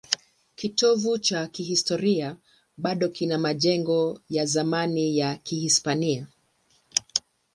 [0.55, 2.37] Kitovu cha kihistoria
[2.77, 6.27] bado kina majengo ya zamani ya Kihispania.